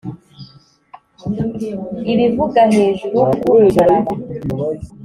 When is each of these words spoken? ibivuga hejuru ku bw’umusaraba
ibivuga 2.11 2.61
hejuru 2.75 3.17
ku 3.27 3.33
bw’umusaraba 3.41 4.11